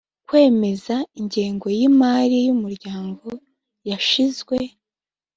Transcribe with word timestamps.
kwemeza 0.27 0.95
ingengo 1.19 1.67
y 1.79 1.81
imari 1.89 2.35
y 2.45 2.49
umuryango 2.55 3.27
yashinzwe 3.89 4.55